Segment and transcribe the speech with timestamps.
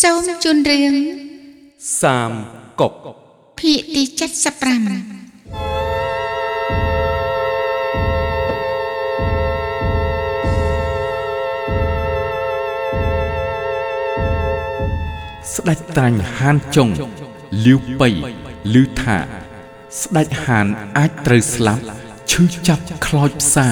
[0.00, 0.94] សូមជូនរឿង
[2.00, 2.32] សាម
[2.80, 2.92] កុក
[3.58, 4.24] ភាគទី75
[15.54, 16.88] ស្ដេចតាញ់ហានចុង
[17.66, 18.08] លាវបៃ
[18.74, 19.18] ឮថា
[20.02, 20.66] ស្ដេចហាន
[20.98, 21.82] អាចត្រូវស្លាប់
[22.30, 23.68] ឈឺចាប់ខ្លោចផ្សា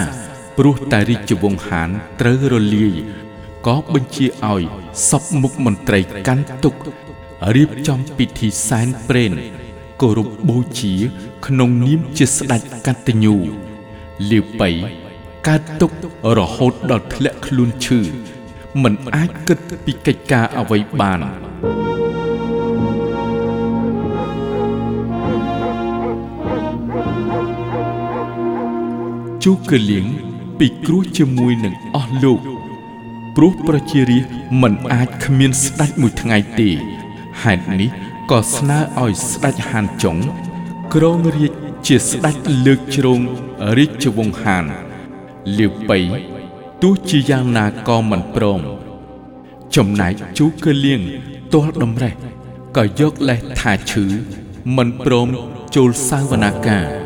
[0.58, 1.88] ព្រោះតែរាជវង្សហាន
[2.20, 2.98] ត្រូវរលាយ
[3.66, 4.62] ក៏បញ្ជាឲ្យ
[5.08, 6.74] សពមុខមន្ត្រីកាន់ទុក
[7.56, 9.32] រៀបចំពិធីសែនព្រេន
[10.00, 10.94] គោរពបូជា
[11.46, 13.36] ក្នុងនាមជាស្ដេចកតញ្ញូ
[14.30, 14.70] លាវបៃ
[15.48, 15.90] កើតទុក
[16.38, 18.00] រហូតដល់ធ្លាក់ខ្លួនឈឺ
[18.82, 21.20] មិនអាចគិតពីកិច្ចការអ្វីបាន
[29.44, 30.06] ជូកលៀង
[30.58, 32.59] ពីគ្រោះជាមួយនឹងអស់លោក
[33.42, 36.68] ព្រោះប្រជារាស្ត្រមិនអាចគ្មានស្ដេចមួយថ្ងៃទេ
[37.42, 37.90] ហេតុនេះ
[38.30, 40.16] ក៏ស្នើឲ្យស្ដេចហានចុង
[40.94, 41.52] ក្រងរាជ
[41.86, 43.20] ជាស្ដេចលើកជ្រង
[43.78, 44.64] រាជវង្សហាន
[45.58, 45.98] លាវបៃ
[46.82, 48.60] ទោះជាយ៉ាងណាក៏មិនព្រម
[49.76, 51.00] ចំណែកជូកលៀង
[51.52, 52.14] ទាល់ដំរេះ
[52.76, 54.06] ក៏យកលេសថាឈឺ
[54.76, 55.28] មិនព្រម
[55.76, 56.99] ចូលសាវនាការ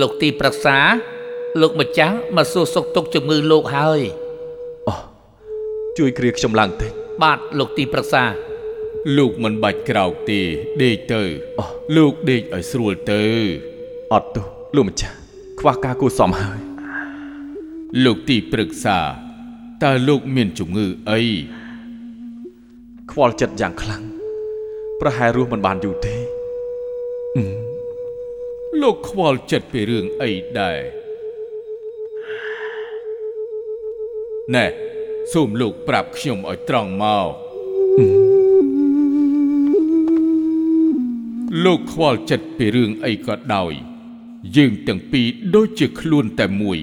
[0.00, 0.78] លោកទីប្រឹក្សា
[1.60, 4.00] លោកម្ចាស់មកសួរសុខទុក្ខជំងឺលោកហើយ
[5.98, 8.24] ជួយគ្រាខ្ញុំឡើងតិចបាទលោកទីប្រឹក្សា
[9.18, 10.40] លោកមិនបាច់ក្រោកទេ
[10.82, 11.22] ដេកទៅ
[11.96, 13.22] លោកដេកឲ្យស្រួលទៅ
[14.12, 15.16] អត់ទោះលោកម្ចាស់
[15.60, 16.60] ខ្វះការគួសមហើយ
[18.04, 18.98] លោកទីប្រឹក្សា
[19.84, 21.20] តើលោកមានជំងឺអី
[23.10, 24.02] ខ្វល់ចិត្តយ៉ាងខ្លាំង
[25.00, 26.21] ប្រហែលរស់មិនបានយូរទេ
[28.82, 30.80] លោកខ្វល់ចិត្តពីរឿងអីដែរ
[34.54, 34.66] ណែ
[35.32, 37.30] សូមលោកប្រាប់ខ្ញុំឲ្យត្រង់មក
[41.64, 43.72] លោកខ្វល់ចិត្តពីរឿងអីក៏ដោយ
[44.56, 46.78] យើងទាំងពីរដូចជាខ្លួនតែមួយ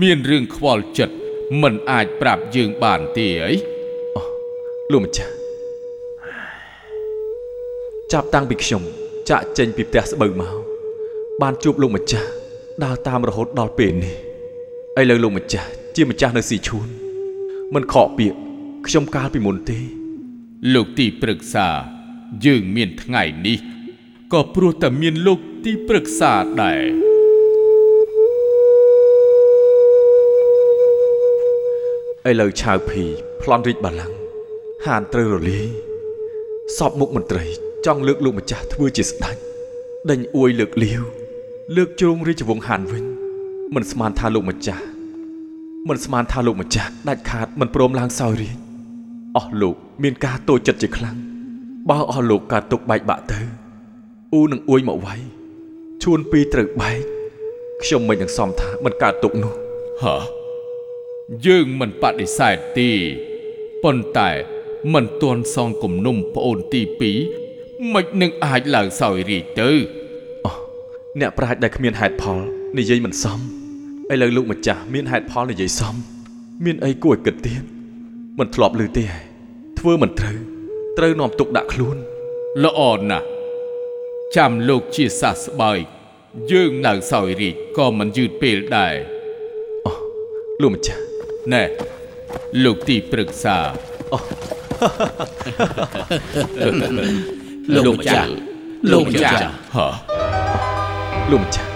[0.00, 1.16] មានរឿងខ្វល់ចិត្ត
[1.62, 3.54] មិនអាចប្រាប់យើងបានទេអី
[4.92, 5.32] លោកម្ចាស់
[8.12, 8.82] ចាប់តាំងពីខ្ញុំ
[9.30, 10.67] ចាក់ចេញពីផ្ទះស្បូវមក
[11.44, 12.28] បានជួបលោកម្ចាស់
[12.84, 14.14] ដើរតាមរហូតដល់ពេលនេះ
[15.00, 16.88] ឥឡូវលោកម្ចាស់ជាម្ចាស់នៅស៊ីឈួន
[17.74, 18.38] មិនខកពាក្យ
[18.86, 19.78] ខ្ញុំកាលពីមុនទេ
[20.74, 21.66] លោកទីប្រឹក្សា
[22.44, 23.58] យើងមានថ្ងៃនេះ
[24.32, 26.32] ក៏ព្រោះតែមានលោកទីប្រឹក្សា
[26.62, 26.82] ដែរ
[32.28, 33.04] ឥឡូវឆាវភី
[33.40, 34.12] ប្លន់រិចបាឡាំង
[34.86, 35.68] ហានត្រូវរលាយ
[36.78, 37.44] សពមុខមន្ត្រី
[37.86, 39.36] ចង់លើកលោកម្ចាស់ធ្វើជាស្ដេច
[40.10, 41.02] ដេញអួយលើកលាវ
[41.76, 43.04] លើកជ្រងរាជវង្សហានវិញ
[43.74, 44.84] មិនស្មានថាលោកម្ចាស់
[45.88, 48.56] មិនស្មានថាលោកម្ចាស់ដាច់ខាតមិនព្រមឡើងសោយរាជ
[49.36, 51.16] អស់លោកមានការតូចចិត្តជាខ្លាំង
[51.90, 53.40] បើអស់លោកកើតទុកបែកបាក់ទៅ
[54.32, 55.20] អ៊ូនឹងអួយមកវាយ
[56.02, 57.00] ឈួនពីរត្រូវបែក
[57.82, 59.54] ខ្ញុំមិននឹងសមថាមិនកើតទុកនោះ
[60.02, 60.16] ហ៎
[61.46, 62.90] យើងមិនបដិសេធទេ
[63.82, 64.30] ប៉ុន្តែ
[64.94, 66.82] មិនទាន់សងគំនុំប្អូនទី
[67.36, 69.70] 2មិននឹងអាចឡើងសោយរាជទៅ
[71.20, 72.38] អ្នកប្រាជ្ញដែលគ្មានហេតុផល
[72.78, 73.38] និយាយមិនសម
[74.12, 75.94] ឥឡូវលោកម្ចាស់មានហេតុផលនិយាយសម
[76.64, 77.62] មានអីគួរឲ្យគិតទៀត
[78.38, 79.20] មិនធ្លាប់ឮទេហ៎
[79.78, 80.36] ធ្វើមិនត្រូវ
[80.98, 81.96] ត្រូវនាំទុកដាក់ខ្លួន
[82.64, 82.80] ល្អ
[83.10, 83.26] ណាស់
[84.36, 85.78] ចាំលោកជាសះស្បើយ
[86.52, 88.94] យើងនៅសោយរាជក៏មិនយឺតពេលដែរ
[90.62, 91.02] លោកម្ចាស់
[91.52, 91.62] ណែ
[92.64, 93.56] លោកទីប្រឹក្សា
[97.74, 98.28] លោកម្ចាស់
[98.92, 99.40] លោកម្ចាស់
[99.76, 100.17] ហ៎
[101.32, 101.68] លោកម្ចាស់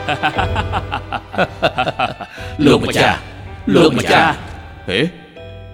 [2.66, 3.18] លោកម្ចាស់
[3.74, 4.34] លោកម្ចាស់
[4.88, 5.00] ហេ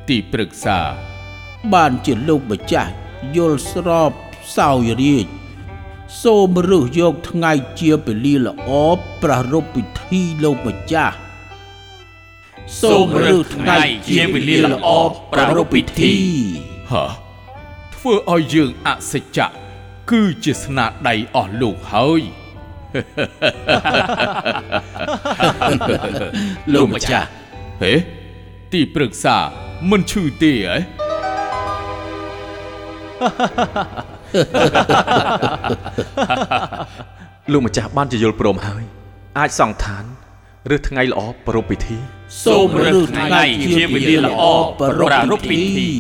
[0.09, 0.79] ទីប្រឹក្សា
[1.73, 2.91] បានជាលោកម្ចាស់
[3.37, 4.13] យល់ស្រប
[4.57, 5.27] សោយរាជ
[6.23, 8.71] សូមរើសយកថ្ងៃជាពេលល្អ
[9.23, 11.17] ប្រារព្ធពិធីលោកម្ចាស់
[12.83, 14.89] សូមរើសថ្ងៃជាវេលាល្អ
[15.33, 16.17] ប្រារព្ធពិធី
[16.91, 17.05] ហ៎
[17.95, 19.49] ធ្វើឲ្យយើងអសច្ចៈ
[20.11, 22.21] គឺជាស្នាដៃអស់លោកហើយ
[26.73, 27.29] លោកម្ចាស់
[27.83, 27.93] ហេ
[28.73, 29.37] ទីប្រឹក្សា
[29.91, 30.77] មិនឈឺទេហ៎
[37.53, 38.85] លោកម្ចាស់បានជាយល់ព្រមហើយ
[39.39, 40.05] អាចសង់ឋាន
[40.75, 41.99] ឬថ្ងៃល្អប្រពៃពិធី
[42.45, 44.43] សូមរើសថ្ងៃជាវេលាល្អ
[44.81, 45.91] ប្រារព្ធពិធី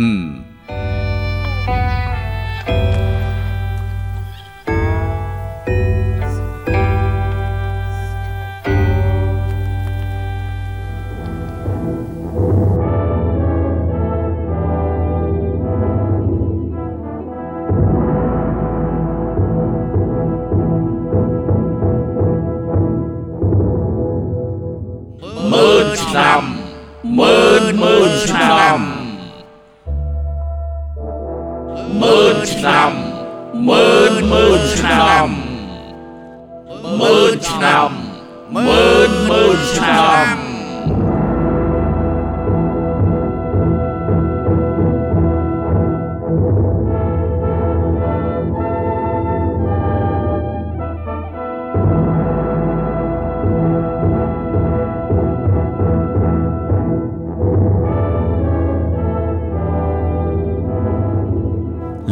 [0.00, 0.10] អឺ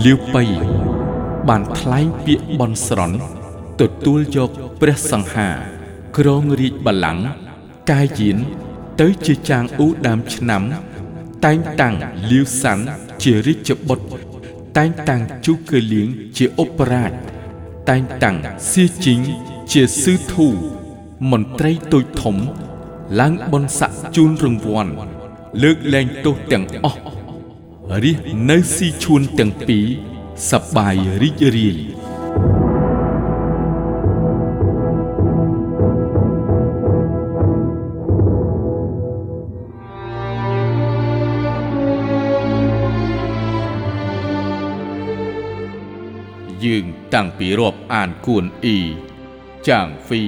[0.04, 0.44] លាវប៉ៃ
[1.48, 3.18] បានថ្លែងពាក្យបន់ស្រន់
[3.80, 4.50] ទទួលយក
[4.80, 5.48] ព្រះសង្ហា
[6.18, 7.24] គ្រងរាជបល្ល័ង្ក
[7.90, 8.38] កាយយាន
[9.00, 10.62] ទៅជាចាងអ៊ូដើមឆ្នាំ
[11.44, 11.94] តែងតាំង
[12.30, 12.84] លាវសាន់
[13.22, 14.06] ជារាជបុត្រ
[14.76, 17.12] តែងតាំងជូកើលៀងជាឧបរាជ
[17.88, 18.36] តែងតាំង
[18.70, 19.20] សៀជីង
[19.72, 20.48] ជាសឺធូ
[21.30, 22.36] មន្ត្រីទូចធំ
[23.20, 24.92] ឡើងបនស័កជូនរង្វាន់
[25.62, 27.00] លើកលែងទោសទាំងអស់
[28.04, 28.16] រិះ
[28.50, 29.86] នៅស៊ីឈួនទាំងពីរ
[30.50, 31.78] សប្បាយរីករាយ
[46.64, 48.80] យើងតាំងពីរាប់អានគួនអ៊ី
[49.68, 50.22] ចាងហ្វី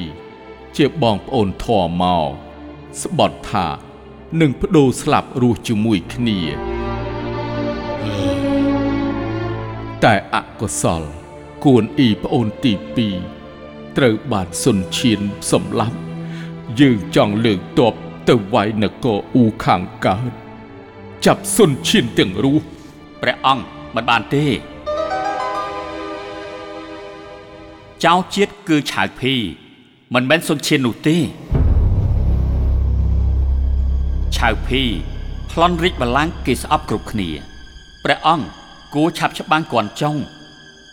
[0.76, 2.30] ជាបងប្អូនធមមក
[3.02, 3.66] ស្បត់ថា
[4.40, 6.40] នឹងបដូរស្លាប់រស់ជាមួយគ្នា
[10.04, 11.02] តែអកុសល
[11.64, 12.72] គួនអ៊ីប្អូនទី
[13.34, 15.20] 2ត្រូវបានសុនឈៀន
[15.50, 15.98] សម្លាប់
[16.80, 17.94] យើងចង់លើកតប
[18.28, 20.32] ទៅវាយនគរអ៊ូខាងកើត
[21.26, 22.64] ចាប់សុនឈៀនទាំងរស់
[23.22, 23.64] ព្រះអង្គ
[23.94, 24.46] មិនបានទេ
[28.04, 29.34] ចៅជាតិគឺឆៅភី
[30.14, 31.16] មិនមែនសុនឈៀននោះទេ
[34.36, 34.82] ឆៅភី
[35.50, 37.28] ប្លន់រិចបលាំងគេស្អប់គ្រប់គ្នា
[38.06, 38.63] ព្រះអង្គ
[38.94, 40.16] គួរឆាប់ច្បាំងគន់ចុង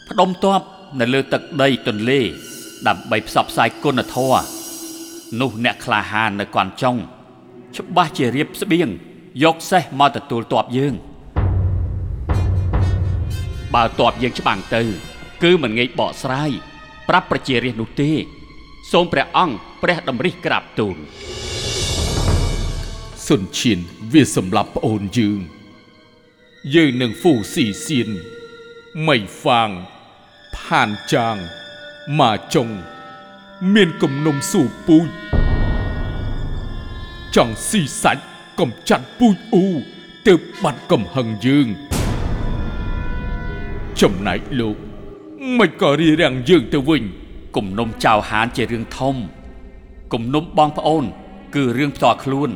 [0.10, 0.62] ផ្ដុំទ័ព
[1.00, 2.20] នៅលើទឹកដីទន្លេ
[2.88, 4.44] ដើម្បីផ្សព្វផ្សាយគុណធម៌
[5.40, 6.96] នោះអ្នកក្លាហាននៅគន់ចុង
[7.78, 8.90] ច្បាស់ជារៀបស្បៀង
[9.44, 10.94] យកសេះមកទទួលទ័ពយើង
[13.74, 14.82] បើតបយើងច្បាំងទៅ
[15.44, 16.52] គឺមិនងាយបកស្រាយ
[17.10, 18.12] ប្រាប់ប្រជារាស្ត្រនោះទេ
[18.92, 20.96] សូមព្រះអង្គព្រះតម្រិះក្រាបទូល
[23.28, 23.80] សុនឈៀន
[24.14, 25.61] វាសម្លាប់ប្អូនយើង
[26.70, 28.10] យើងនឹងហ្វូស៊ីសៀន
[29.08, 29.70] ម៉ៃហ្វាង
[30.56, 31.38] ផានចាង
[32.20, 32.70] ម៉ាចុង
[33.74, 35.10] មានគំនុំស៊ូពូជ
[37.36, 38.24] ចង់ស៊ីសាច់
[38.60, 39.68] កំចាត់ពូជអ៊ូ
[40.28, 41.68] ទើបបាត់កំហឹងយើង
[44.02, 44.76] ចំណែកលោក
[45.58, 47.04] មិនក៏រៀបរៀងយើងទៅវិញ
[47.56, 49.16] គំនុំចៅហានជារឿងធំ
[50.14, 51.04] គំនុំបងប្អូន
[51.56, 52.50] គឺរឿងផ្ទាល់ខ្លួន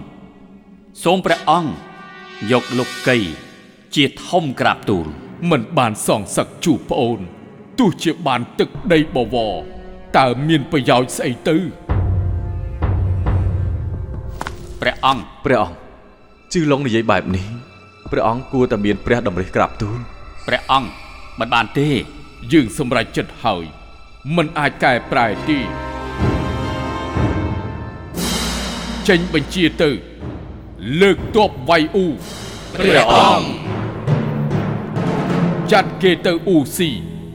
[1.03, 1.71] សូមព្រះអង្គ
[2.51, 3.17] យកលោកកៃ
[3.95, 5.05] ជាធំក្រាបទូល
[5.51, 7.19] មិនបានសងសឹកជួបប្អូន
[7.79, 9.53] ទោះជាបានទឹកដីបវរ
[10.17, 11.57] តើមានប្រយោជន៍ស្អីទៅ
[14.81, 15.75] ព្រះអង្គព្រះអង្គ
[16.53, 17.45] ជឿឡុងនិយាយបែបនេះ
[18.11, 19.99] ព្រះអង្គគួរតែមានព្រះតម្រិះក្រាបទូល
[20.47, 20.89] ព្រះអង្គ
[21.39, 21.89] មិនបានទេ
[22.53, 23.63] យើងសម្រេចចិត្តហើយ
[24.35, 25.59] មិនអាចកែប្រែទេ
[29.07, 29.89] ចេញបញ្ជាទៅ
[31.01, 32.07] លើកទ័ពវាយអ៊ូ
[32.77, 33.54] ព្រះអង្គ
[35.71, 36.89] ចាត់គេទៅអ៊ូស៊ី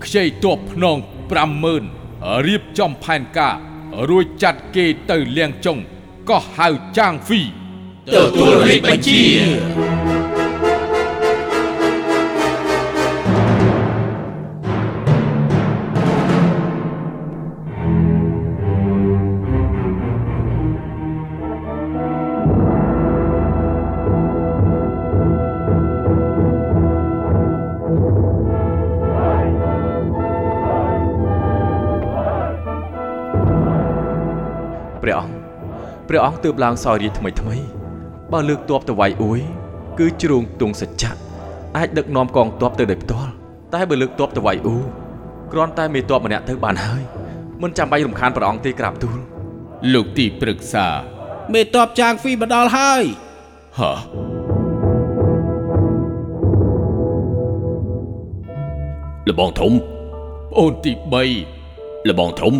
[0.04, 0.96] ខ្ចីទ័ពភ្នង
[1.70, 3.56] 50000រៀបចំផែនការ
[4.08, 5.78] រួចចាត់គេទៅលៀងចុង
[6.28, 6.68] ក៏ហៅ
[6.98, 7.40] ចាងហ្វី
[8.14, 10.19] ទទួលរាជបញ្ជា
[36.12, 37.56] ព្រះអង្គទើបឡើងសោយរាជថ្មីថ្មី
[38.32, 39.40] បើលើកទ័ពទៅវាយអ៊ួយ
[39.98, 41.16] គឺជ្រងទងសច្ចៈ
[41.76, 43.30] អាចដឹកនាំកងទ័ពទៅដោយផ្ទាល់
[43.74, 44.76] តែបើលើកទ័ពទៅវាយអ៊ូ
[45.52, 47.02] គ្រាន់តែមេទ័ពម្នាក់ទៅបានហើយ
[47.62, 49.18] មិនចាំបាច់រំខានព្រះអង្គទេក្រាបទូល
[49.94, 50.86] លោកទីប្រឹក្សា
[51.54, 53.04] មេតបចាងហ្វីមកដល់ហើយ
[53.78, 53.92] ហ៎
[59.28, 59.72] លបងធំ
[60.50, 60.92] ប្អូនទី
[62.08, 62.54] លបងធំ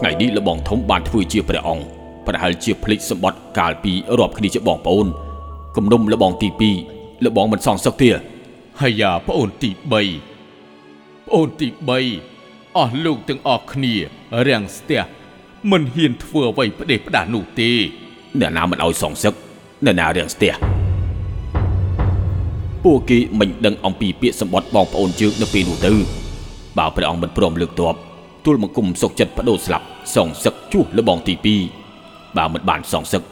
[0.00, 1.84] ថ្ងៃនេះលបងធំបានធ្វើជាព្រះអង្គ
[2.26, 5.06] ប្រហែលជាភ្លេចសម្បត្តិកាលពីរាប់គ្នាជាបងប្អូន
[5.76, 6.48] គំនុំលបងទី
[6.86, 8.10] 2លបងមិនសងសឹកទេ
[8.44, 9.92] 3ហើយយ៉ាប្អូនទី3
[11.26, 11.68] ប្អូនទី
[12.20, 13.94] 3អស់លោកទាំងអស់គ្នា
[14.48, 15.02] រាំងស្ទះ
[15.70, 17.70] មិនហ៊ានធ្វើអ្វីផ្ដេសផ្ដាសនោះទេ
[18.40, 19.34] អ្នកណាមិនឲ្យសងសឹក
[19.84, 20.54] អ្នកណារៀងស្ទះ
[22.84, 25.92] ពួកគេមិនដឹងអំពីពាក្យសម្បត្តិបងប្អូនយើងនៅពេលនោះទៅ
[26.78, 27.94] បើព្រះអង្គមិនព្រមលើកទ័ព
[28.44, 31.34] ទូលបង្គំសុកចិត្តបដូរស្លាប់សងសឹកជួសលបងទី
[31.86, 33.22] 2បើមិនបានសងសឹក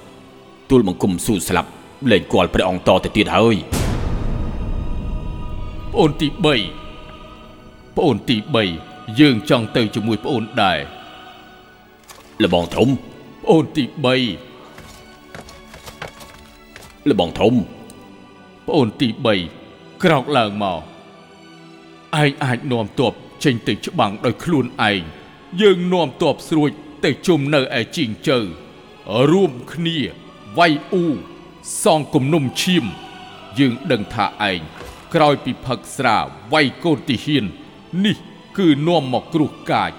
[0.70, 1.70] ទូលបង្គំស៊ូស្លាប់
[2.10, 3.56] លែងគាល់ព្រះអង្គតទៅទៀតហើយ
[5.92, 6.40] ប្អូនទី3
[7.96, 8.36] ប្អូនទី
[8.78, 10.78] 3យើងចង់ទៅជាមួយប្អូនដែរ
[12.42, 12.88] លបងធំ
[13.42, 13.84] ប្អូនទី
[14.66, 17.54] 3លបងធំ
[18.66, 19.08] ប្អូនទី
[19.56, 20.78] 3ក្រោកឡើងមក
[22.20, 23.12] ឯងអាចនាំទ័ព
[23.44, 25.02] ចេញទៅច្បាំងដោយខ្លួនឯង
[25.60, 26.70] យើងនាំទ័ពស្រួច
[27.04, 28.38] ទៅជុំនៅឯជីងជើ
[29.30, 29.98] រួមគ្នា
[30.58, 31.06] វាយអ៊ូ
[31.82, 32.84] សងគំនុំឈាម
[33.58, 34.60] យើងដឹងថាឯង
[35.14, 36.16] ក្រោយពីផឹកស្រា
[36.52, 37.44] វាយកូនទីហ៊ាន
[38.04, 38.16] នេះ
[38.58, 39.92] គឺនាំមកគ្រោះកាច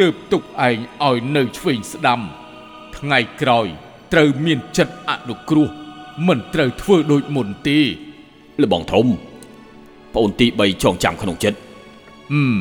[0.00, 0.78] ទើបទុកឯង
[1.08, 2.20] ឲ្យនៅឆ្វេងស្ដាំ
[2.98, 3.66] ថ្ងៃក្រោយ
[4.12, 5.68] ត្រូវមានចិត្តអនុគ្រោះ
[6.26, 7.78] មិនត្រូវធ្វើដូចមុនទេ
[8.62, 9.06] លបងធំ
[10.14, 11.58] ប្អូនទី3ចងចាំក្នុងចិត្ត
[12.32, 12.56] ហឹម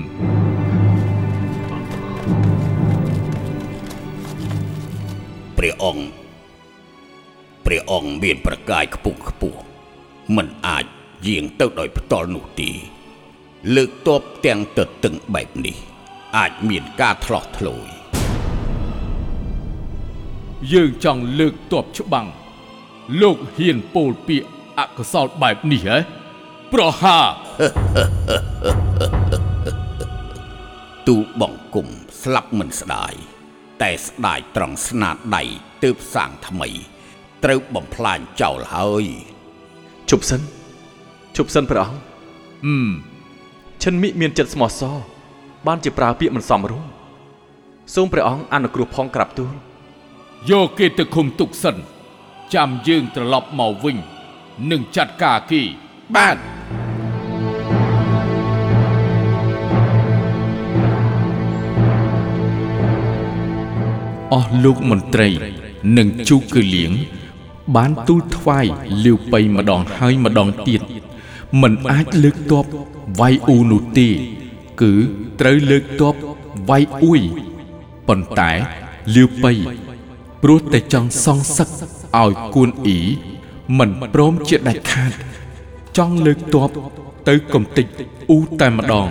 [5.58, 6.04] ព្រះអង្គ
[7.66, 9.60] ព្រះអង្គមានប្រកាយខ្ពង់ខ្ពស់
[10.36, 10.86] មិនអាច
[11.28, 12.70] យាងទៅដោយផ្ទាល់នោះទេ
[13.76, 15.76] លើកតបទាំងទៅតឹងបែបនេះ
[16.38, 17.88] អាចមានការឆ្លោះឆ្លួយ
[20.74, 22.28] យើងចង់លើកទ័ពច្បាំង
[23.22, 24.50] លោកហ៊ានពោលពាក្យ
[24.80, 25.98] អកុសលបែបនេះហ៎
[26.74, 27.28] ប្រហារ
[31.10, 31.88] ទូលបង្គំ
[32.22, 33.14] ស្លាប់មិនស្ដាយ
[33.82, 35.44] តែស្ដាយត្រង់ស្នាដៃ
[35.84, 36.70] ទើបសាងថ្មី
[37.44, 39.06] ត្រូវបំផ្លាញចោលហើយ
[40.10, 40.42] ជប់សិន
[41.38, 42.02] ជប់សិនព្រះអង្គ
[42.66, 42.90] ហឹម
[43.84, 44.98] ឈិនមិមានចិត្តស្មោះសរ
[45.68, 46.90] បានជាប្រើពាក្យមិនសមរម្យ
[47.96, 49.54] សូមព្រះអង្គអនុគ្រោះផងក្រាបទូល
[50.52, 51.76] យកគេទៅឃុំទុកសិន
[52.56, 53.98] ចាំយើងត្រឡប់មកវិញ
[54.72, 55.62] នឹងចាត់ការគេ
[56.18, 56.38] បាទ
[64.34, 65.30] អស់លោកមន្ត្រី
[65.98, 66.92] និងជូគឺលៀង
[67.76, 68.66] បានទូលថ្វាយ
[69.06, 70.82] លាវបៃម្ដងហើយម្ដងទៀត
[71.62, 72.66] មិនអាចលើកទ័ព
[73.20, 74.10] វាយអ៊ូនោះទេ
[74.82, 74.94] គឺ
[75.40, 76.14] ត្រូវលើកទ័ព
[76.70, 77.22] វាយអ៊ុយ
[78.08, 78.52] ប៉ុន្តែ
[79.16, 79.54] លាវបៃ
[80.44, 81.70] ព្រោះតែចង់សងសឹក
[82.22, 83.00] ឲ្យគួនអ៊ី
[83.80, 85.12] មិនព្រមជាដាច់ខាត
[85.98, 86.70] ចង់លើកទ័ព
[87.30, 87.86] ទៅកំទេច
[88.30, 89.08] អ៊ូតែម្ដង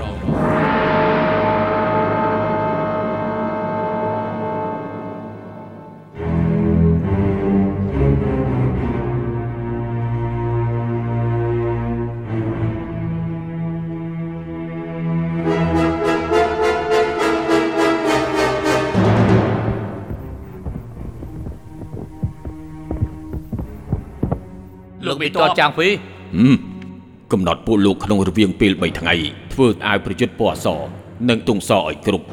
[25.58, 25.86] ចាងពី
[26.36, 26.56] ហឹម
[27.32, 29.14] កំណត់ពួកលោកក្នុងរវាងពេល3ថ្ងៃ
[29.52, 30.66] ធ្វើអាវប្រយុទ្ធពណ៌ស
[31.28, 32.26] និងទង់សឲ្យគ្រប់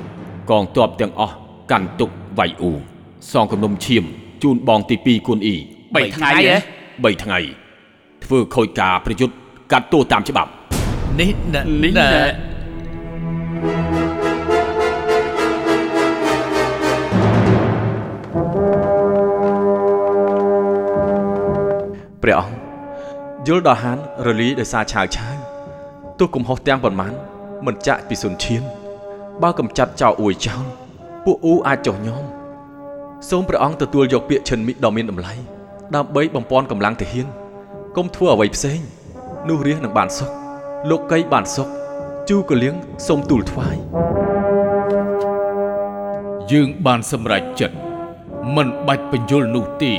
[0.49, 1.35] កងទ័ពទាំងអស់
[1.71, 2.73] កាន់ទុកវាយអ៊ូ
[3.31, 4.03] សងគំនុំឈាម
[4.43, 5.55] ជូនបងទី2គុនអ៊ី
[5.91, 6.55] 3ថ្ងៃហ៎
[7.15, 7.39] 3ថ្ងៃ
[8.25, 9.35] ធ្វើខូចការប្រយុទ្ធ
[9.71, 10.49] កាត់ទោសតាមច្បាប់
[11.19, 12.55] នេះណែនេះណែណែ
[22.23, 22.54] ព្រះអង្គ
[23.47, 25.35] យល់ដល់ហានរលីដោយសារឆាវឆាវ
[26.19, 27.13] ទោះកំហុសទាំងប៉ុន្មាន
[27.65, 28.61] មិនចាក់ពីសុនឈាន
[29.41, 30.65] បើកំចាត់ចោលអួយចោល
[31.25, 32.23] ពួកអ៊ូអាចចុះញោម
[33.29, 35.33] សូមព្រះអង្គទទួលយកពាក្យឈិនមិដ៏មានតម្លៃ
[35.95, 37.27] ដើម្បីបំពន់កម្លាំងទាហាន
[37.97, 38.79] កុំធ្វើអ្វីផ្សេង
[39.49, 40.31] នោះរាជនឹងបានសុខ
[40.89, 41.69] លោកកៃបានសុខ
[42.29, 42.75] ជូកលៀង
[43.07, 43.75] សូមទូលថ្វាយ
[46.51, 47.75] យើងបានសម្រេចចិត្ត
[48.55, 49.93] មិនបាច់បញ្យលនោះទេ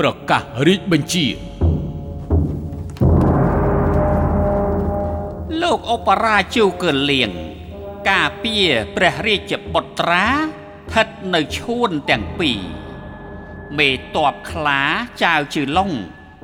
[0.00, 1.26] ប្រកាសរាជបញ្ជា
[5.62, 7.30] លោកអបរាជូកើលៀង
[8.10, 12.60] ការពារព្រះរាជបុត្រាស្ថិតនៅឈួនទាំងពីរ
[13.78, 14.80] មេតបខ្លា
[15.22, 15.90] ចៅជឺឡុង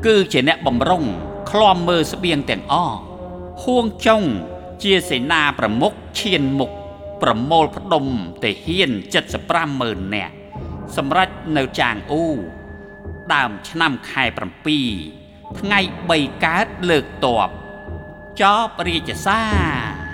[0.07, 1.05] គឺជាអ្នកបំរុង
[1.51, 2.99] ឃ្លាំមើលស្បៀងទាំងអស់
[3.65, 4.23] ហួងចុង
[4.83, 6.71] ជាសេនាប្រមុខឈានមុខ
[7.23, 8.05] ប្រមូលផ្ដុំ
[8.45, 8.91] ទាហាន
[9.35, 10.35] 75ម៉ឺននាក់
[10.97, 12.27] សម្រាប់នៅចាងអ៊ូ
[13.35, 14.25] ដើមឆ្នាំខែ
[14.93, 15.81] 7ថ្ងៃ
[16.13, 17.49] 3កើតលើកតប
[18.41, 20.07] ចប់រាជសារ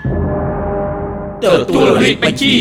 [1.43, 2.57] ទទួលរាជបញ្ជា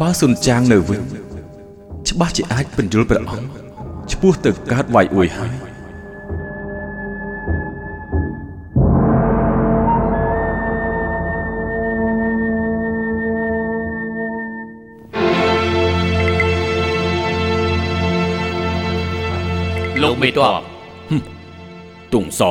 [0.00, 1.02] បើសុនចាងនៅវិញ
[2.08, 3.48] ច្បាស់ជាអាចបញ្យលព្រះអង្គ
[4.12, 5.67] ឈ្មោះទៅកើតវាយអួយហើយ
[20.04, 20.62] លោកមេតប
[22.12, 22.42] ទុងស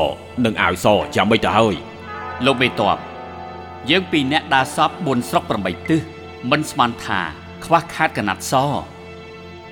[0.46, 0.86] និងអាវស
[1.16, 1.76] ចាំមិនទៅហើយ
[2.46, 2.98] លោកមេតប
[3.90, 6.02] យើងពីរអ្នកដើរសព4ស្រុក8ទិស
[6.52, 7.22] មិនស្មានថា
[7.66, 8.54] ខ្វះខាតកណាត់ស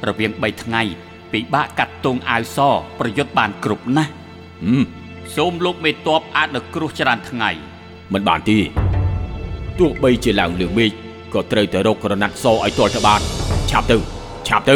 [0.08, 0.82] រវាង3ថ្ងៃ
[1.32, 2.58] ពិបាកកាត់ទងអាវស
[3.00, 4.12] ប្រយុទ្ធបានគ្រប់ណាស់
[4.64, 4.84] ហឹម
[5.36, 7.50] សូមលោកមេតបអាចនៅគ្រោះច្រើនថ្ងៃ
[8.14, 8.60] មិនបានទេ
[9.80, 10.92] ទោះបីជាឡើងលើមេឃ
[11.34, 13.22] ក៏ត្រូវតែរកក្រណាត់សឲ្យទាល់ទៅបាន
[13.70, 13.98] ឆាប់ទៅ
[14.48, 14.76] ឆាប់ទៅ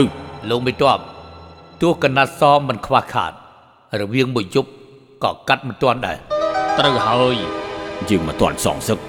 [0.49, 0.99] លោកមេតប
[1.81, 3.31] ទោះកណាត់សមិនខ្វះខាត
[4.01, 4.69] រវាងមួយយប់
[5.23, 6.17] ក៏កាត់មិនទាន់ដែរ
[6.79, 7.35] ត្រូវហើយ
[8.09, 8.99] យើងមិនទាន់សងសឹក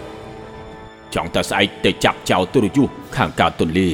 [1.14, 3.88] ចង់តែស្អែកទៅចាប់ចោលទុរយុះខាងកើតទន្លេ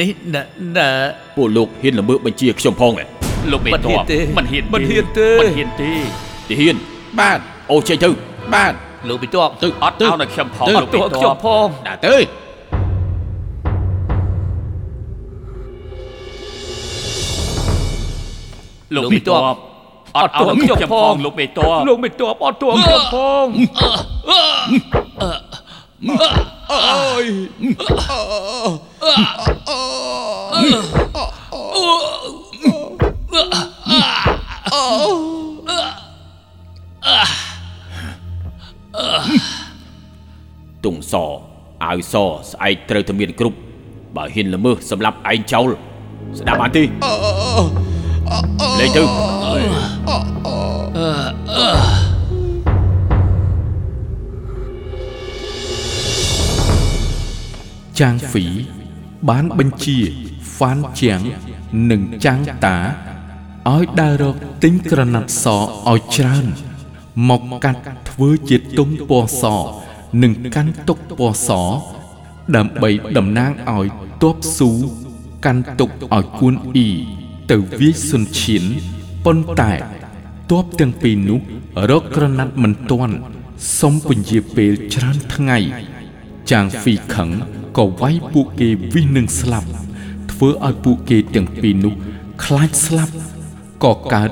[0.00, 0.42] នេះណែ
[0.78, 0.88] ណែ
[1.36, 3.08] ពួកលោកហ៊ានល្មើសបញ្ជាខ្ញុំផងឯង
[3.52, 5.92] លោកមេតមិនហ៊ាបនទេមិនហ៊ានមិនហ៊ានទេមិនហ៊ានទេ
[6.48, 6.76] ទីហ៊ាន
[7.20, 7.38] បាទ
[7.72, 8.08] អូចេញទៅ
[8.54, 8.72] បាទ
[9.08, 12.16] លោកមេតបទៅអត់ឲ្យនៅខ្ញុំផងទៅលោកមេទោះតខ្ញុំបផងដាក់ទៅ
[18.94, 19.56] លោកមេតប
[20.16, 23.46] អត់ឲ្យនៅខ្ញុំផងលោកមេតបលោកមេតបអត់ទោះខ្ញុំផង
[40.84, 41.14] ទុងស
[41.84, 42.14] អាវស
[42.50, 43.58] ស្អែកត្រូវតែមានគ្រប់
[44.16, 45.70] បើហ៊ានល្មើសសម្រាប់ឯងចោល
[46.38, 46.82] ស្ដាប់បានទេ
[48.80, 49.02] លេងទៅ
[58.00, 58.44] ចាងហ្វី
[59.28, 59.98] បានបញ្ជា
[60.52, 61.20] ហ្វានជាង
[61.90, 62.78] និងចាងតា
[63.72, 66.46] ឲ្យដើររកទិញក្រណាត់សឲ្យច្រើន
[67.28, 69.44] មកកាត់ធ្វើជាទុំពណ៌ស
[70.22, 71.50] និងកាន់ទុកពណ៌ស
[72.56, 73.86] ដើម្បីតំណាងឲ្យ
[74.22, 74.70] ទ័ពស៊ូ
[75.44, 76.90] កាន់ទុកឲ្យគួនអ៊ី
[77.50, 78.64] ទៅវាយសុនឈៀន
[79.24, 79.72] ប៉ុន្តែ
[80.50, 81.40] ទ័ពទាំងពីរនោះ
[81.90, 83.16] រកក្រណាត់មិនទាន់
[83.78, 85.58] សុំពន្យាពេលច្រើនថ្ងៃ
[86.50, 87.30] ចាងហ្វីខឹង
[87.78, 89.68] ក៏វាយពួកគេវិសនឹងស្លាប់
[90.32, 91.94] ធ្វើឲ្យពួកគេទាំងពីរនោះ
[92.44, 93.14] ខ្លាចស្លាប់
[93.84, 94.30] ក៏កើត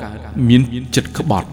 [0.48, 0.62] មាន
[0.94, 1.48] ចិត្តក្បត់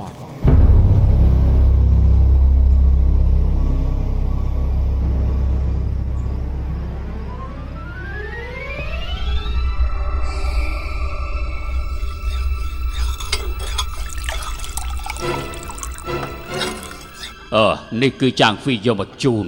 [17.56, 17.68] អឺ
[18.02, 19.46] នេះគឺចាងហ្វីយកមកជូន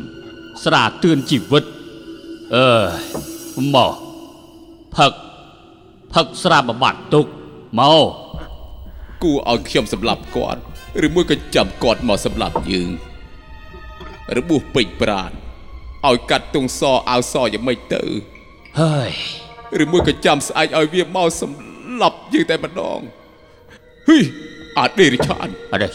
[0.64, 1.64] ស្រាទឿនជីវិត
[2.56, 3.94] អឺមក
[4.96, 5.14] ផឹក
[6.14, 7.26] ផឹកស្រាបំបត្តិទុក
[7.80, 8.06] មក
[9.24, 10.62] គួរឲ្យខ្ញុំសម្លាប់គាត់
[11.06, 12.90] ឬមួយក៏ចាំគាត់មកសម្លាប់យើង
[14.38, 15.32] របួសពេជ្រប្រាន
[16.08, 18.04] ឲ្យកាត់ទងសអាវសយ៉ាងម៉េចទៅ
[18.82, 19.12] ហើយ
[19.84, 23.00] ឬមួយក៏ចាំស្អែកឲ្យវាមកសម្លាប់យើងតែម្ដង
[24.08, 24.20] ហ៊ី
[24.78, 25.94] អាដេរិឆានអត់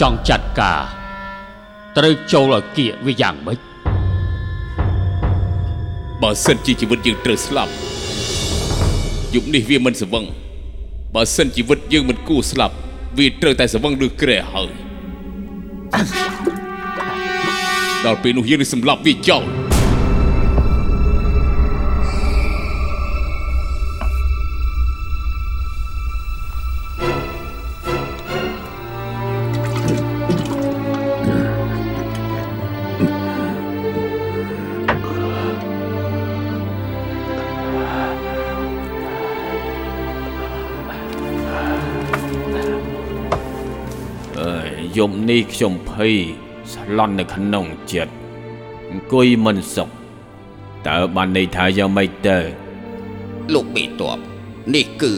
[0.00, 0.80] ចង់ចាត់ការ
[1.96, 3.58] ត្រូវចូលឲ្យគៀកវាយ៉ាងម៉េច
[6.22, 7.72] បើសិនជាជីវិតយើងត្រូវស្លាប់
[9.34, 10.24] យុគនេះវាមិនស្វឹង
[11.14, 12.74] បើសិនជីវិតយើងមិនគួរស្លាប់
[13.18, 14.70] វាត្រូវតែស្វឹងឬក្រែហើយ
[18.06, 19.44] ដល់ពេលនោះយើងនឹងសម្លាប់វាចោល
[45.32, 46.14] នេះខ្ញុំភ័យ
[46.72, 48.14] ស្លន់នៅក្នុងចិត្ត
[48.90, 49.88] អង្គុយមិនសុខ
[50.88, 52.38] តើបានន័យថាយ៉ាងម៉េចទៅ
[53.54, 54.18] លោកមេតប
[54.74, 55.12] នេះគឺ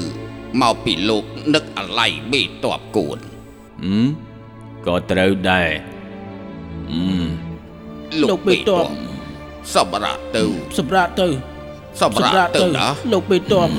[0.63, 1.25] មកពីលោក
[1.55, 3.19] នឹកអាឡ័យមេតបគួន
[3.83, 4.07] ហឹម
[4.87, 5.71] ក៏ត្រូវដែរ
[6.91, 7.25] ហឹម
[8.23, 8.87] លោកមេតប
[9.75, 10.45] សម្រាប់ទៅ
[10.79, 11.29] សម្រាប់ទៅ
[12.01, 13.71] សម្សម្រារាប់កទៅទៅណាលោកបេតប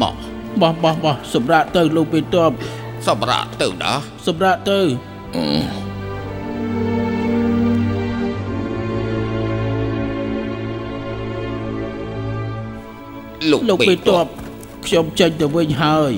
[0.00, 0.14] មក
[0.60, 2.52] បោះបោះបោះសម្រាប់ទៅលោកបេតប
[3.08, 3.92] សម្រាប់ទៅណា
[4.26, 4.80] សម្រាប់ទៅ
[13.50, 14.26] លោកលោកមេបេតតបប
[14.86, 16.12] ខ្ញុំចេញទៅវិញហើយ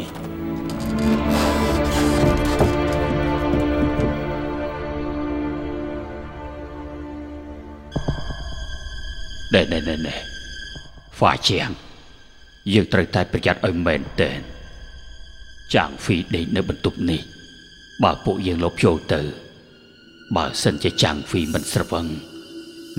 [9.56, 10.16] ណែណែណែណែ
[11.18, 11.68] ហ្វាជាង
[12.72, 14.40] យើងត្រូវតែប្រយ័ត្នឲ្យមែនទែន
[15.74, 17.20] ចាងហ្វីដេកនៅបន្ទប់នេះ
[18.02, 19.20] បើពួកយើងលបចូលទៅ
[20.36, 22.06] បើសិនជាចាំងហ្វីមិនស្រវឹង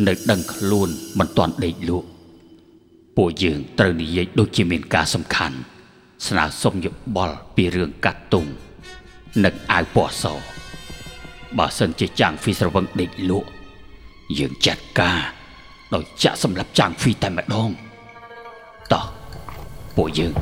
[0.07, 0.89] នៅដឹងខ្លួន
[1.19, 2.07] មិនទាន់ដេកលក់
[3.17, 5.57] ពួកយើងត្រូវនិយាយដូចជាមានការសំខាន់
[6.27, 8.45] ស្នើសុំយោបល់ពីរឿងកាត់ទុង
[9.43, 10.25] និងអាវពណ៌ស
[11.57, 13.49] បើសិនជាចាំងហ្វីស្រវឹងដេកលក់
[14.39, 15.36] យើងចាត់ការ
[15.93, 17.69] ដោយចាក់សម្លាប់ចាំងហ្វីតែម្ដង
[18.93, 19.05] តោះ
[19.97, 20.33] ពួកយើង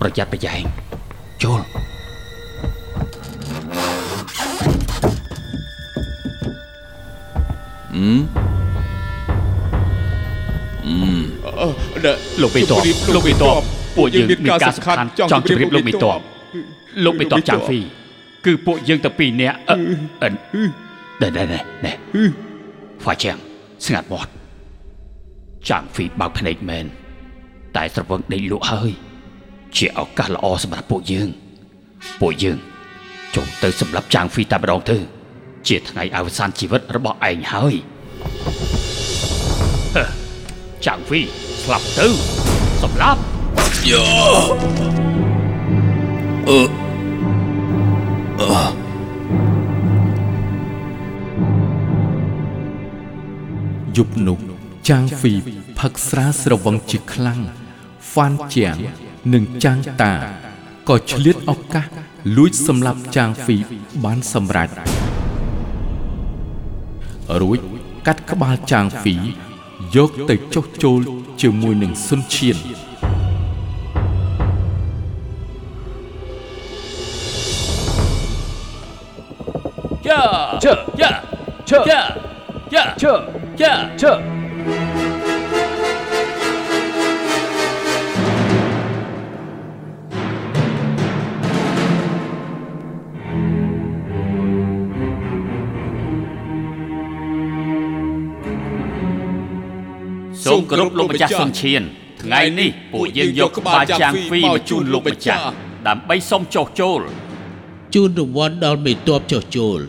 [0.00, 0.62] ប្រយ័ត្នប្រយែង
[1.42, 1.60] ចូល
[11.60, 11.68] អឺ
[12.04, 13.62] ដែលលោកបេតបជម្រាលោកបេតប
[13.96, 16.20] ពួកយើងមានការសំខាន់ចង់ចង់ជម្រាបលោកបេតប
[17.04, 17.80] លោកបេតបចាំងហ្វី
[18.46, 19.76] គឺពួកយើងទាំងពីរនាក់អឺ
[20.22, 20.28] អឺ
[21.22, 21.92] ណែណែណែណែ
[23.02, 23.36] ហ្វាជាង
[23.86, 24.30] ស្ងាត់មាត់
[25.68, 26.86] ចាំងហ្វីបើកភ្នែកមែន
[27.76, 28.90] តែស្រវឹងដេកលក់ហើយ
[29.76, 31.28] ជាឱកាសល្អសម្រាប់ពួកយើង
[32.20, 32.58] ពួកយើង
[33.34, 34.98] ចុះទៅសម្រាប់ចាំងហ្វីតែម្ដងទៅ
[35.68, 37.74] ជាថ្ងៃអវសានជីវិតរបស់ឯងហើយ
[39.94, 40.04] ហឺ
[40.86, 41.20] ចាំងហ្វី
[41.62, 42.08] ស្លាប់ទៅ
[42.82, 43.20] សម្លាប់
[53.96, 54.57] យប់នោះ
[54.88, 55.34] ចាងហ្វី
[55.78, 57.40] ផឹកស្រាស្រវឹងជាខ្លាំង
[58.10, 58.76] ហ្វានជាង
[59.34, 60.14] និងចាងតា
[60.88, 61.86] ក៏ឆ្លៀតឱកាស
[62.36, 63.56] លួចសម្លាប់ចាងហ្វី
[64.04, 64.68] បានសម្រេច
[67.40, 67.58] រួច
[68.06, 69.14] កាត់ក្បាលចាងហ្វី
[69.96, 71.00] យកទៅចុះចូល
[71.42, 72.56] ជាមួយនឹងសុនឈៀន
[80.06, 80.22] យ៉ា
[80.64, 81.10] ជើយ៉ា
[81.70, 82.00] ជើយ៉ា
[82.74, 83.12] យ៉ាជើ
[83.60, 84.37] យ៉ាជើ
[84.68, 101.82] សូមគោរពលោកម្ចាស់សុនឈៀន
[102.22, 105.42] ថ្ងៃនេះពួកយើងយកក្បាលចាងហ្វីមកជូនលោកម្ចាស់
[105.88, 107.00] ដើម្បីសុំចុះចូល
[107.94, 109.80] ជូនរង្វាន់ដល់មេតបចុះចូល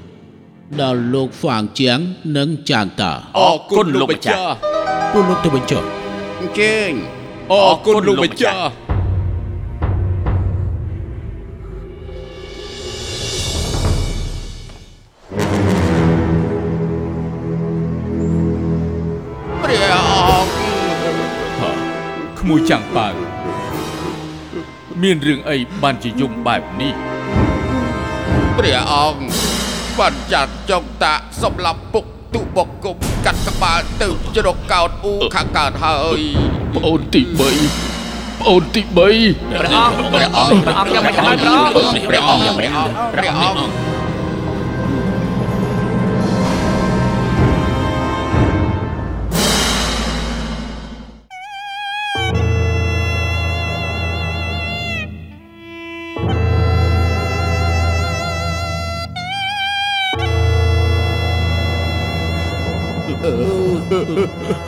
[0.78, 2.00] ដល់លោកហ្វាងជាង
[2.38, 4.54] និងចាងតាអរគុណលោកម្ចាស់
[5.12, 5.84] ពួកលោកទៅបញ្ចុះ
[6.40, 6.92] អញ្ជើញ
[7.52, 8.70] អរគុណលោកម្ចាស់
[19.64, 23.08] ព្រះអង្គក្មួយចាំងប៉ៅ
[25.02, 26.94] មានរឿងអីបានជាយំបែបនេះ
[28.58, 29.49] ព្រះអង្គ
[30.00, 36.20] បានចាត់ចុងតាសម្រាប់ពុកទុបកុំកាត់ក្បាលទៅជ្រកកោតអ៊ូខាងកើតហើយ
[36.76, 43.89] ប្អូនទី3ប្អូនទី3ព្រះអង្គព្រះអង្គព្រះអង្គយ៉ាងមិនហើយព្រះអង្គព្រះអង្គព្រះអង្គព្រះអង្គ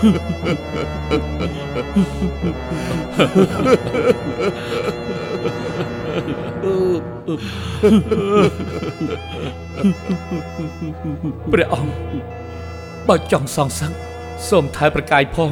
[0.01, 12.13] ព្រះអង្គ
[13.07, 13.91] បើចង់សងសឹក
[14.49, 15.51] សូមថែប្រកាយផង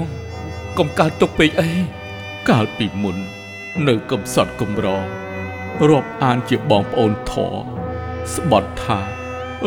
[0.77, 1.69] កុំកើតទុកពេកអី
[2.49, 3.17] កាលពីមុន
[3.87, 5.05] នៅកំសត់កំរង
[5.89, 7.55] រាប់អានជាបងប្អូនធរ
[8.35, 8.99] ស្បត់ថា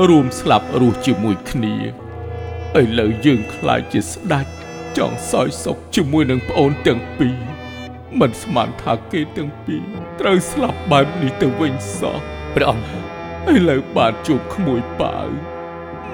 [0.08, 1.74] រួមស្លាប់រស់ជាមួយគ្នា
[2.80, 4.52] ឥឡូវយើងខ្លាចជាស្ដាច់
[4.98, 7.36] ចង់សោយសុខជាមួយនឹងប្អូនទាំងពីរ
[8.20, 9.84] មិនស្មានថាគេទាំងពីរ
[10.20, 12.16] ត្រូវស្លាប់បែបនេះទៅវិញសោះ
[12.54, 15.28] ព្រះអង្គឥឡូវបានជួបក្មួយប៉ាវ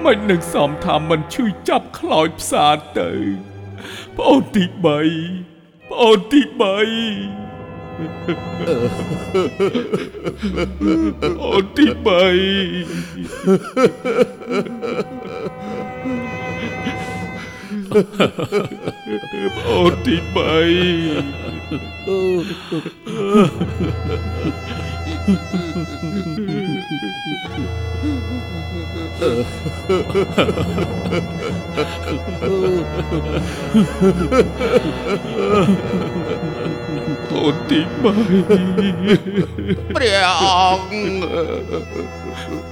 [0.03, 3.11] មិននឹងសមថាមិនឈឺចាប់ខ្លោចផ្សារទៅ
[4.17, 7.49] ប្អូនទី3ប្អូនទី3
[11.43, 11.85] អូនទី
[15.15, 15.18] 3
[19.67, 20.37] អូនទី3
[37.29, 38.03] អូនទី3
[39.95, 40.43] ព្រះអ
[40.75, 40.95] ង្គ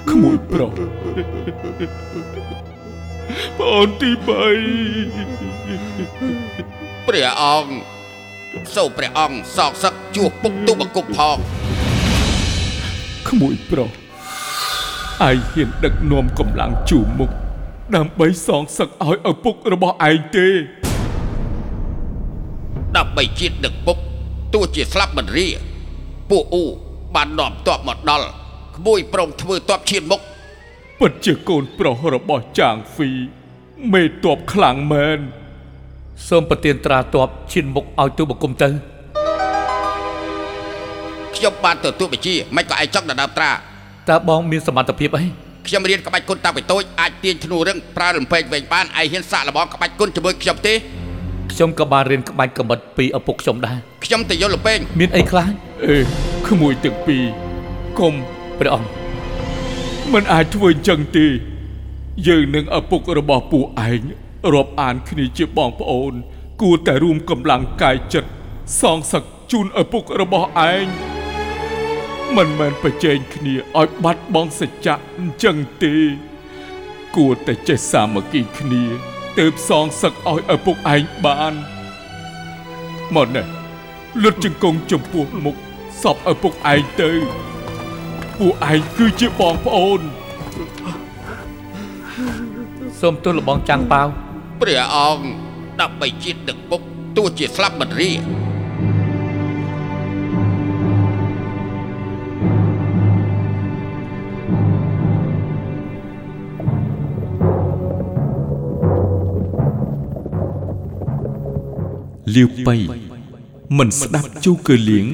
[0.10, 0.73] ក្មួយប្រុស
[3.59, 4.27] ប្អូនទី3
[7.07, 7.71] ព្រះអង្គ
[8.75, 11.37] សូមព្រះអង្គសោកសឹកជួបពុកទុបកុំផង
[13.29, 17.31] ក្មួយប្រុសឯងហ៊ានដឹកនាំកម្លាំងជួមុខ
[17.95, 20.47] ដើម្បីសងសឹកឲ្យឪពុករបស់ឯងទេ
[22.97, 23.97] ដើម្បីជាតិដឹកពុក
[24.53, 25.47] ទោះជាស្លាប់មិនរា
[26.29, 26.65] ពួកអ៊ូ
[27.15, 28.27] បាននាំទ័ពមកដល់
[28.77, 30.21] ក្មួយព្រមធ្វើទ័ពឈានមុខ
[30.99, 33.10] ពិតជាកូនប្រុសរបស់ចាងហ្វី
[33.93, 35.19] មេតបខ្លាំងមែន
[36.27, 38.69] សូមប្រទានត្រាទ័ពឈានមុខឲ្យទូបង្គំទៅ
[41.36, 43.51] ខ្ញុំបានទទួលបញ្ជាមិនក៏ឯងចង់ដណ្ដើមត្រា
[44.10, 45.23] តើបងមានសមត្ថភាពអី
[45.67, 50.73] ខ្ញុំរៀនក្បាច់គុណតាំងពីតូចអាចទាញធ្នូរឹងប្រើលំពេងវិញបានឯងហ៊ានសាកល្បងក្បាច់គុណជាមួយខ្ញុំទេ
[51.51, 55.47] ខ្ញុំក៏បានរៀនក្បាច់កំបិតពីឪពុកខ្ញុំដែរខ្ញុំទៅយល់លំពេងមានអីខ្លះ
[55.86, 55.97] អេ
[56.47, 57.23] ក្មួយទាំងពីរ
[57.99, 58.13] កុំ
[58.60, 58.96] ព្រះអង្គ
[60.13, 61.28] មិនអាចធ្វើអញ្ចឹងទេ
[62.28, 64.02] យើងនឹងឪពុករបស់ពួកឯង
[64.54, 66.13] រាប់អានគ្នាជាបងប្អូន
[66.62, 68.30] គួរតែរួមកម្លាំងកាយចិត្ត
[68.82, 70.86] សងសឹកជូនឪពុករបស់ឯង
[72.36, 75.96] មិនមែនប្រជែងគ្នាឲ្យបាត់បង់សច្ចៈអញ្ចឹងទេ
[77.15, 78.84] គួរតែចេះសាមគ្គីគ្នា
[79.39, 81.54] ទើបសងសឹកឲ្យឪពុកឯងបាន
[83.15, 83.48] មកនេះ
[84.24, 85.56] លុតជង្គង់ចំពោះមុខ
[86.04, 87.12] សពឪពុកឯងទៅ
[88.39, 90.02] ពួកឯងគឺជាបងប្អូន
[93.00, 94.08] សូមទូលលបងចាំងប៉ាវ
[94.62, 95.26] ព្រះអង្គ
[95.82, 96.82] ដើម្បីជាតិដឹកពុក
[97.17, 98.12] ទោះជាស្លាប់មិនរា
[112.36, 112.76] លាវបៃ
[113.78, 115.06] មិនស្ដាប់ជូកើលៀង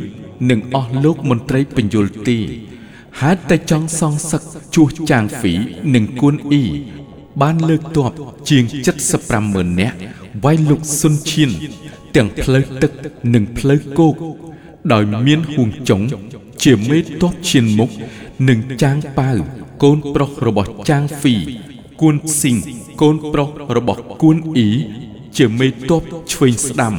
[0.50, 2.40] និងអស់លោកមន្ត្រីបញ្យលទេ
[3.22, 4.42] ហេតុតែចង់សងសឹក
[4.76, 5.54] ជួសចាងហ្វី
[5.96, 6.66] និងគួនអ៊ី
[7.42, 8.12] បានលើកទ័ព
[8.50, 8.64] ជាង
[9.10, 9.98] 75ម៉ឺននាក់
[10.44, 11.52] វាយលុកស៊ុនឈៀន
[12.16, 12.92] ទាំងផ្លូវទឹក
[13.34, 14.16] និងផ្លូវគោក
[14.94, 16.02] ដោយមានហួងចុង
[16.64, 17.90] ជាមេទ័ពឈៀនមុខ
[18.50, 19.38] និងចាងប៉ាវ
[19.84, 21.36] កូនប្រុសរបស់ចាងហ្វី
[22.02, 22.58] គួនស៊ីង
[23.02, 24.70] កូនប្រុសរបស់គួនអ៊ី
[25.38, 26.94] ជាមេទ័ពឆ្វេងស្ដាំ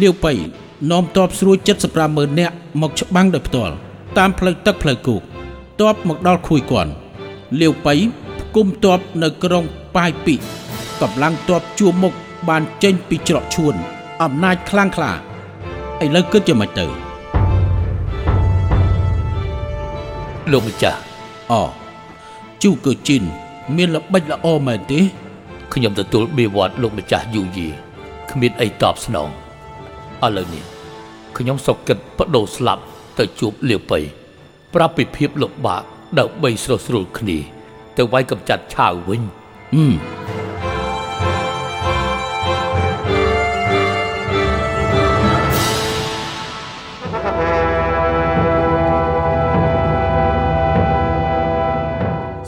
[0.00, 0.32] លាវប៉ៃ
[0.90, 1.56] នាំទ័ពស្រួយ
[1.86, 3.74] 75ម៉ឺននាក់មកច្បាំងដោយផ្ទាល់
[4.18, 5.22] តាមផ្លូវទឹកផ្លូវគោក
[5.80, 6.92] ទ័ពមកដល់ខួយគាន់
[7.60, 7.94] លាវប៉ៃ
[8.40, 9.64] ផ្គុំទ័ពនៅក្រុង
[9.96, 10.34] ប៉ាយពី
[11.00, 12.14] កម្លាំងទ័ពជួរមុខ
[12.48, 13.74] បានចេញពីច្រកឈួន
[14.22, 15.12] អំណាចខ្លាំងក្លា
[16.04, 16.86] ឥឡូវគិតយ៉ាងម៉េចទៅ
[20.52, 20.98] លោកម្ចាស់
[21.50, 21.52] អ
[22.62, 23.22] ជូកើជីន
[23.76, 25.00] មានល្បិចល្អមែនទេ
[25.72, 27.72] ខ្ញុំទទួលបៀវត្សលោកម្ចាស់យូរយារ
[28.30, 29.28] គ្មានអីតបស្នង
[30.26, 30.64] ឥឡូវនេះ
[31.36, 32.82] ខ្ញុំសុកគិតបដូរស្លាប់
[33.18, 34.00] ទៅជួបលាវបៃ
[34.74, 35.82] ប្រាប់ពីភាពលំបាក
[36.18, 37.38] ដើម្បីស្រស់ស្រួលគ្នា
[37.96, 39.22] ទៅវាយកំចាត់ឆាវវិញ
[39.74, 39.94] ហឹម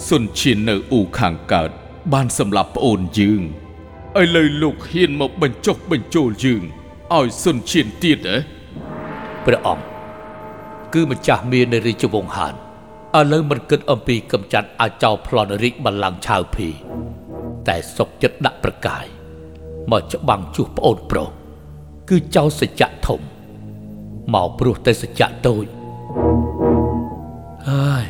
[0.09, 1.70] សុនឈៀននៅអ៊ូខាងកើត
[2.12, 6.62] បានសម្លាប់ប្អូនយើងឥឡូវលោកហ៊ានមកបញ្ចុះបញ្ចូលយើង
[7.18, 8.37] ឲ្យសុនឈៀនទៀតហ៎
[9.46, 9.85] ព្រះអង្គ
[10.94, 12.55] គឺម្ចាស់មាននៃរាជវង្សហាន
[13.18, 16.68] ឥឡូវមិនគិតអំពីកំចាត់អាចោរប្លន់រាជបល្ល័ង្កឆាវភី
[17.68, 19.05] តែសុកចិត្តដាក់ប្រកាយ
[19.90, 21.29] មកច្បាំងជួសប្អូនប្រុស
[22.11, 23.20] គឺចៅសច្ចៈធំ
[24.35, 25.64] មកព្រោះតែសច្ចៈតូច
[27.68, 28.05] ហើយ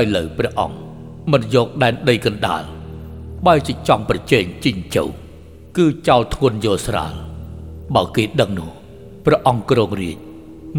[0.00, 0.76] ឥឡូវព្រះអង្គ
[1.32, 2.62] មិនយកដែនដីកណ្ដាល
[3.46, 5.04] បើជាចង់ប្រជែងជីងជៅ
[5.76, 7.14] គឺចោលធ្ងន់យកស្រាល
[7.94, 8.70] បើគេដឹងនោះ
[9.24, 10.18] ព្រះអង្គគ្រងរាជ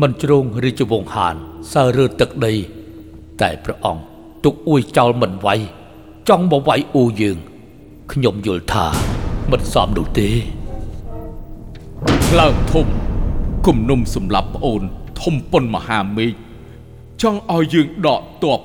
[0.02, 1.36] មិនជ្រងរាជវង្សហាន
[1.74, 2.54] សើរើទឹកដី
[3.41, 4.04] តែព្រះអង្គ
[4.44, 5.48] ទុកអួយចោលមិនໄວ
[6.30, 7.38] ចង់មកវាយអ៊ូយើង
[8.12, 8.86] ខ្ញុំយល់ថា
[9.52, 10.30] មិនសមនោះទេ
[12.30, 12.88] ក្ឡើងធំ
[13.68, 14.82] គំនុំសម្លាប់ប្អូន
[15.22, 16.34] ធំប៉ុនមហាមេឃ
[17.22, 18.60] ចង់ឲ្យយើងដកទ័ព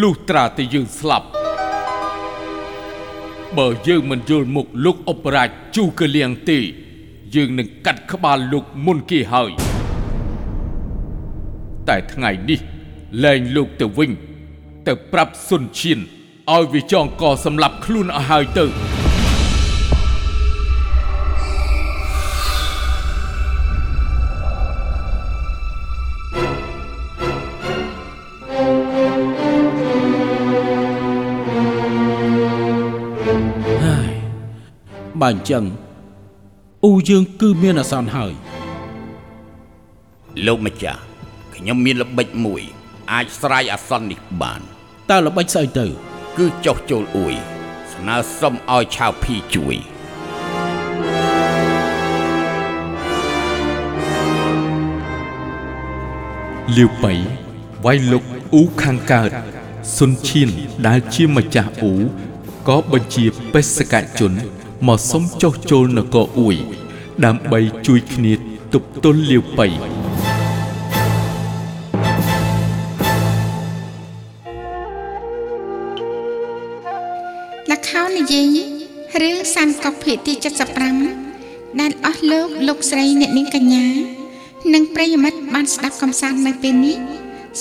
[0.00, 1.26] លុះត្រាតែយើងស្លាប់
[3.58, 6.58] បើយើងមិនយល់មុខលោកអបរាជជូកលៀងទេ
[7.34, 9.50] យើងនឹងកាត់ក្បាលលោកមុនគេហើយ
[11.88, 12.60] តែថ្ងៃនេះ
[13.24, 14.10] លែងលោកទៅវិញ
[14.86, 15.98] ទៅប្រាប់សុនឈៀន
[16.52, 18.64] ឲ្យវាចងកសម្លាប់ខ្លួនឲ្យហើយទៅ
[33.84, 34.12] ហើយ
[35.20, 35.64] បើអញ្ចឹង
[36.84, 38.34] អ៊ូយើងគឺមានអាសន្នហើយ
[40.46, 41.00] លោកម្ចាស់
[41.54, 42.62] ខ្ញុំមានល្បិចមួយ
[43.12, 44.60] អាចស្រ័យអាសន្ននេះបាន
[45.10, 45.86] តើល្បិចស្អីទៅ
[46.38, 47.34] គឺចុះចូលអួយ
[47.92, 49.76] ស្នើសុំឲ្យឆាវភីជួយ
[56.76, 57.14] លាវប៉ៃ
[57.84, 59.30] វាយលុកអ៊ូខាងកើត
[59.96, 60.48] សុនឈៀន
[60.86, 61.94] ដែលជាម្ចាស់អ៊ូ
[62.68, 64.34] ក៏បញ្ជាបេសកជន
[64.88, 66.56] មកសុំចុះចូលនគរអ៊ួយ
[67.24, 68.32] ដើម្បីជួយគ្នា
[68.74, 69.66] ទប់ទល់លាវប៉ៃ
[77.70, 78.56] លខោននិយាយ
[79.22, 80.32] រឿងសានកុកភាគទី
[81.06, 83.86] 75ដែលអស់លោកលោកស្រីអ្នកនាងកញ្ញា
[84.74, 86.96] និងប្រិយមិត្តបានស្ដាប់កំសាន្តនៅពេលនេះ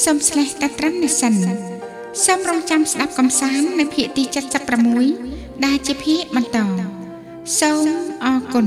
[0.04, 1.34] សូមស្លេះតែត្រឹមនេះសិន
[2.26, 4.24] សូមរងចាំស្ដាប់កំសាន្តនៅភាគទី
[4.98, 6.99] 76ដែលជាភាគបន្ត
[7.58, 7.88] សូម
[8.24, 8.66] អរគុណ